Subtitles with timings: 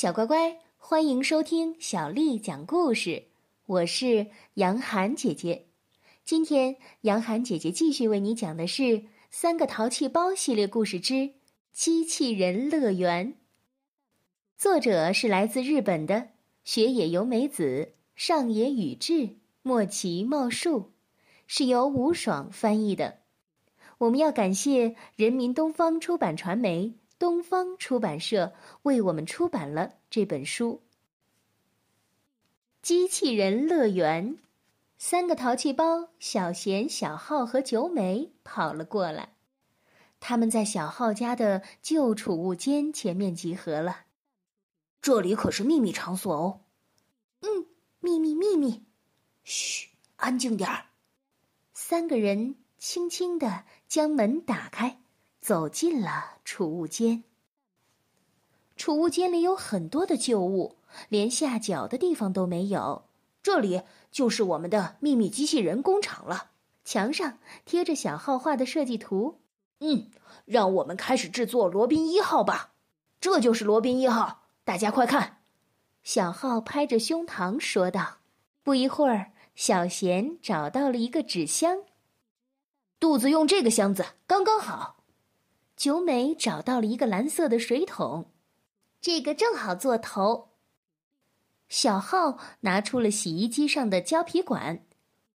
[0.00, 3.24] 小乖乖，欢迎收听小丽讲故事。
[3.66, 5.66] 我是杨涵姐姐。
[6.24, 8.82] 今天，杨涵姐姐继续为你讲的是
[9.30, 11.32] 《三个淘气包》系列故事之
[11.74, 13.34] 机器人乐园。
[14.56, 16.28] 作者是来自日本的
[16.64, 20.92] 雪野由美子、上野宇治、莫奇茂树，
[21.46, 23.18] 是由吴爽翻译的。
[23.98, 26.94] 我们要感谢人民东方出版传媒。
[27.20, 30.80] 东方出版社为我们出版了这本书。
[32.80, 34.38] 机器人乐园，
[34.96, 39.34] 三个淘气包小贤、小浩和九美跑了过来，
[40.18, 44.06] 他们在小浩家的旧储物间前面集合了。
[45.02, 46.60] 这里可是秘密场所哦。
[47.42, 47.66] 嗯，
[48.00, 48.86] 秘密秘密。
[49.44, 50.86] 嘘，安静点儿。
[51.74, 55.02] 三个人轻轻地将门打开。
[55.40, 57.24] 走进了储物间。
[58.76, 60.76] 储物间里有很多的旧物，
[61.08, 63.04] 连下脚的地方都没有。
[63.42, 66.50] 这里就是我们的秘密机器人工厂了。
[66.84, 69.40] 墙上贴着小号画的设计图。
[69.80, 70.10] 嗯，
[70.44, 72.72] 让我们开始制作罗宾一号吧。
[73.20, 75.38] 这就是罗宾一号，大家快看！
[76.02, 78.18] 小号拍着胸膛说道。
[78.62, 81.82] 不一会儿，小贤找到了一个纸箱。
[82.98, 84.99] 肚子用这个箱子刚刚好。
[85.80, 88.30] 九美找到了一个蓝色的水桶，
[89.00, 90.50] 这个正好做头。
[91.70, 94.84] 小浩拿出了洗衣机上的胶皮管，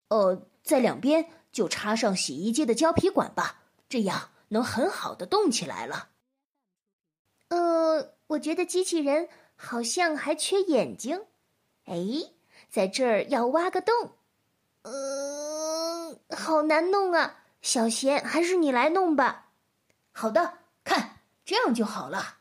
[0.08, 6.10] 呃，在两边就插上洗衣机的胶皮管吧，这样能很好的动起来了。
[7.48, 11.22] 呃，我觉得机器人好像还缺眼睛，
[11.86, 11.96] 哎，
[12.68, 13.94] 在这儿要挖个洞，
[14.82, 17.44] 嗯，好难弄啊！
[17.62, 19.43] 小贤，还是你来弄吧。
[20.16, 22.36] 好的，看这样就好了，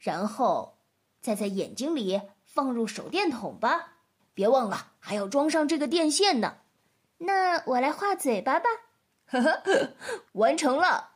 [0.00, 0.76] 然后
[1.20, 3.92] 再在眼睛里放入手电筒吧，
[4.34, 6.56] 别忘了还要装上这个电线呢。
[7.18, 8.68] 那我来画嘴巴吧，
[9.26, 9.94] 呵呵，
[10.32, 11.12] 完成了。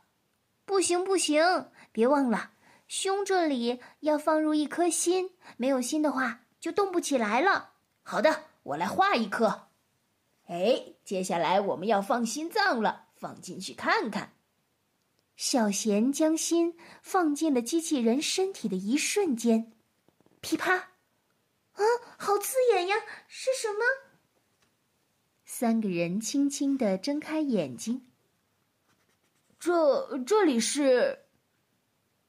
[0.63, 2.51] 不行不行，别忘了
[2.87, 7.71] 胸这里要放入一颗心，没有心的话就动不起来了。
[8.01, 9.67] 好的，我来画一颗。
[10.47, 14.31] 哎，接下来我们要放心脏了，放进去看看。
[15.35, 19.73] 小贤将心放进了机器人身体的一瞬间，
[20.39, 20.75] 噼啪！
[20.75, 21.83] 啊，
[22.17, 22.95] 好刺眼呀！
[23.27, 23.79] 是什么？
[25.43, 28.05] 三个人轻轻的睁开眼睛。
[29.59, 31.25] 这这里是，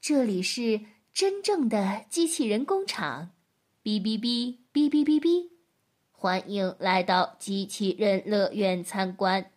[0.00, 0.80] 这里是
[1.12, 3.30] 真正的机器人工厂。
[3.84, 5.50] 哔哔哔哔哔哔哔！
[6.10, 9.52] 欢迎来到机器人乐园参观，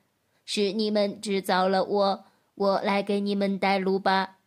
[0.45, 2.25] 是你们制造了我。
[2.59, 4.39] 我来给你们带路吧。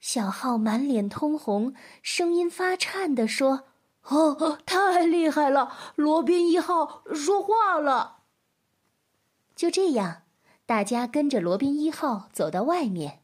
[0.00, 3.64] 小浩满脸通红，声音发颤地说
[4.08, 5.76] ：“哦，太厉害了！
[5.94, 8.20] 罗宾一号说话了。”
[9.54, 10.22] 就这样，
[10.64, 13.20] 大家跟着罗宾一号走到外面。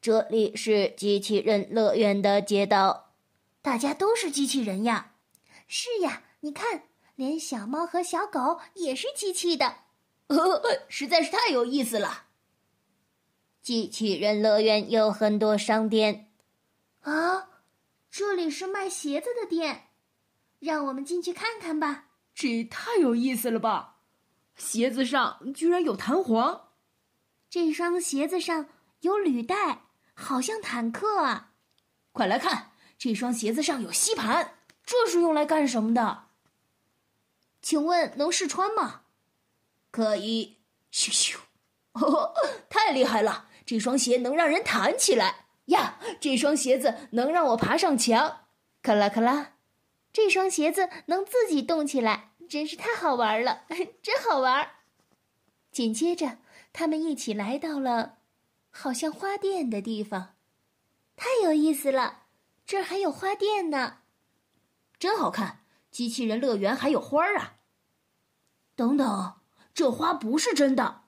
[0.00, 3.12] 这里是机器人乐园的街道，
[3.60, 5.12] 大家都是机器人呀。
[5.68, 6.84] 是呀，你看，
[7.16, 9.80] 连小猫和小狗也是机器的，
[10.88, 12.25] 实在是太有意思了。
[13.66, 16.30] 机器人乐园有很多商店，
[17.00, 17.48] 啊，
[18.08, 19.88] 这里是卖鞋子的店，
[20.60, 22.04] 让我们进去看看吧。
[22.32, 23.96] 这也太有意思了吧！
[24.54, 26.68] 鞋子上居然有弹簧，
[27.50, 28.68] 这双鞋子上
[29.00, 31.54] 有履带，好像坦克啊！
[32.12, 36.28] 快来看，这双鞋子上有吸盘，这是用来干什么的？
[37.60, 39.00] 请问能试穿吗？
[39.90, 40.58] 可以，
[40.92, 41.36] 咻咻，
[42.70, 43.48] 太厉害了！
[43.66, 45.98] 这双鞋能让人弹起来呀！
[46.20, 48.46] 这双鞋子能让我爬上墙，
[48.80, 49.54] 咔啦咔啦！
[50.12, 53.64] 这双鞋子能自己动起来，真是太好玩了，
[54.00, 54.70] 真好玩！
[55.72, 56.38] 紧接着，
[56.72, 58.18] 他们一起来到了
[58.70, 60.36] 好像花店的地方，
[61.16, 62.22] 太有意思了！
[62.64, 63.98] 这儿还有花店呢，
[64.98, 65.64] 真好看！
[65.90, 67.56] 机器人乐园还有花儿啊！
[68.76, 69.40] 等等，
[69.74, 71.02] 这花不是真的！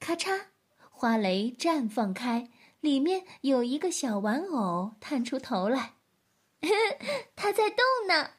[0.00, 0.46] 咔嚓。
[0.96, 2.48] 花蕾绽放开，
[2.80, 5.94] 里面有一个小玩偶探出头来，
[7.34, 8.30] 它在动呢。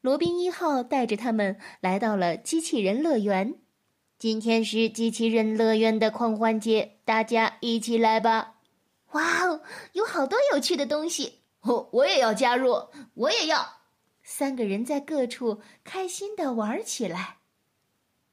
[0.00, 3.58] 罗宾一号带着他们来到了机器人乐园。
[4.20, 8.60] 今天是机器人乐园的狂欢节，大家一起来吧！
[9.10, 9.62] 哇哦，
[9.92, 11.40] 有好多有趣的东西！
[11.62, 13.80] 哦，我也要加入，我也要。
[14.22, 17.38] 三个人在各处开心的玩起来，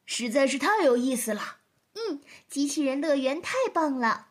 [0.05, 1.62] 实在是太有意思了。
[1.93, 4.29] 嗯，机器人乐园太棒了。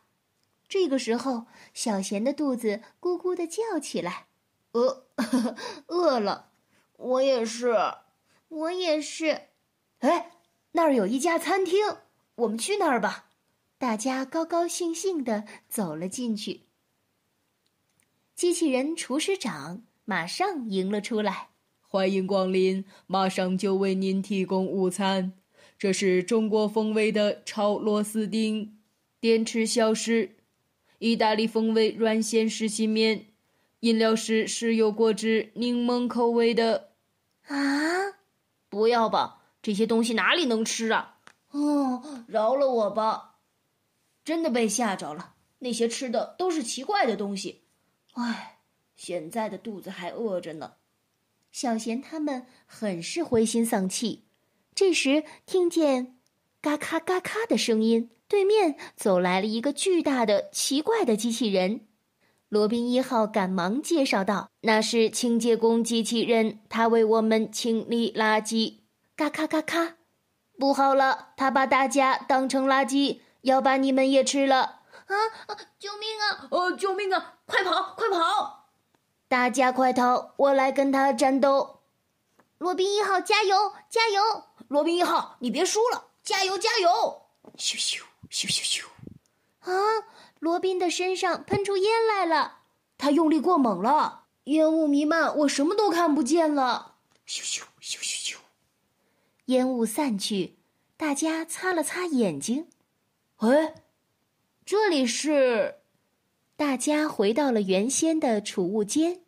[0.69, 4.27] 这个时候，小贤的肚子咕咕的叫起来。
[4.73, 5.57] 呃呵呵，
[5.89, 6.51] 饿了，
[6.97, 7.75] 我也是，
[8.49, 9.49] 我也是。
[9.99, 10.33] 哎，
[10.73, 11.79] 那儿有一家餐厅，
[12.37, 13.27] 我们去那儿吧。
[13.77, 16.63] 大家高高兴兴的走了进去。
[18.35, 21.51] 机器人厨师长马上迎了出来
[21.87, 25.35] ：“欢迎光临，马上就为您提供午餐。
[25.83, 28.79] 这是中国风味的炒螺丝钉，
[29.19, 30.37] 电池消失，
[31.01, 33.27] 意大利风味软馅实心面，
[33.81, 36.91] 饮料是石油果汁柠檬口味的。”
[37.51, 37.59] 啊！
[38.69, 41.19] 不要吧，这些东西哪里能吃啊？
[41.51, 43.39] 哦，饶了我吧，
[44.25, 45.35] 真的被吓着了。
[45.59, 47.63] 那些吃的都是奇怪的东西。
[48.13, 48.61] 唉，
[48.95, 50.75] 现在的肚子还饿着呢。
[51.51, 54.23] 小贤他们很是灰心丧气。
[54.75, 56.17] 这时，听见
[56.63, 61.87] “嘎咔嘎咔”的声音，对面走来了一个巨大的、奇怪的机器人。
[62.49, 68.79] 罗宾一号赶忙介绍道：“那是清洁工机器人，他为我们清理垃圾。”
[69.17, 69.97] 嘎咔嘎咔，
[70.59, 74.81] 不好了，他把大家当成垃圾，要把你们也吃了。
[75.07, 75.15] 啊！
[75.79, 76.49] 救命啊！
[76.51, 77.35] 呃，救命啊！
[77.45, 78.69] 快跑，快跑！
[79.29, 80.33] 大家快逃！
[80.37, 81.81] 我来跟他战斗。
[82.59, 84.45] 罗宾一号，加油，加油！
[84.73, 86.07] 罗宾一号，你别输了！
[86.23, 87.25] 加油，加油！
[87.59, 88.87] 咻咻咻咻咻！
[89.71, 90.07] 啊！
[90.39, 92.61] 罗宾的身上喷出烟来了，
[92.97, 96.95] 他用力过猛了，烟雾弥漫，我什么都看不见了。
[97.29, 98.37] 咻咻咻咻咻！
[99.45, 100.57] 烟雾散去，
[100.97, 102.69] 大家擦了擦眼睛。
[103.37, 103.75] 哎。
[104.65, 105.81] 这里是，
[106.57, 109.21] 大家回到了原先的储物间，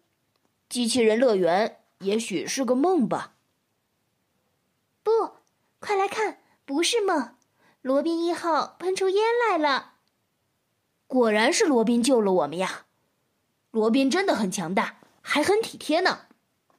[0.71, 3.34] 机器人乐园也许是个梦吧。
[5.05, 5.35] 不，
[5.79, 7.37] 快来看，不是梦，
[7.83, 9.93] 罗宾一号喷出烟来了。
[11.07, 12.87] 果然是罗宾救了我们呀！
[13.71, 16.21] 罗宾真的很强大，还很体贴呢。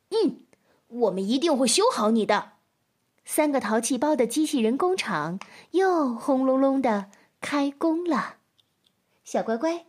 [0.09, 0.41] 嗯，
[0.87, 2.53] 我们一定会修好你的。
[3.23, 5.39] 三个淘气包的机器人工厂
[5.71, 7.11] 又轰隆隆的
[7.41, 8.37] 开工了。
[9.23, 9.85] 小乖乖，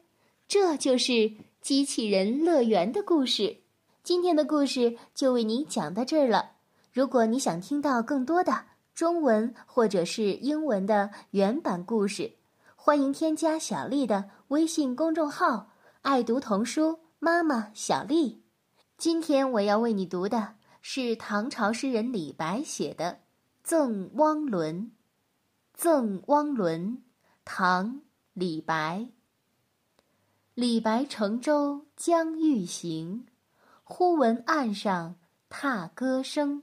[0.46, 3.62] 这就是机器人乐园的故事。
[4.02, 6.55] 今天的故事就为你讲到这儿了。
[6.96, 8.64] 如果你想听到更多的
[8.94, 12.32] 中文或者是英文的原版故事，
[12.75, 18.43] 欢迎添加小丽的微信公众号“爱读童书妈妈小丽”。
[18.96, 23.12] 今天我要为你读的是唐朝诗人李白写的
[23.62, 24.76] 《赠汪伦》。
[25.75, 26.92] 《赠汪伦》，
[27.44, 27.96] 唐·
[28.32, 29.06] 李白。
[30.54, 33.26] 李白乘舟将欲行，
[33.84, 35.16] 忽闻岸上
[35.50, 36.62] 踏歌声。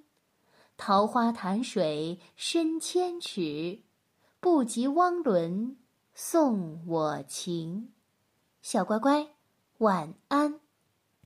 [0.83, 3.83] 桃花潭水深千尺，
[4.39, 5.77] 不及汪伦
[6.15, 7.93] 送我情。
[8.63, 9.27] 小乖乖，
[9.77, 10.59] 晚安。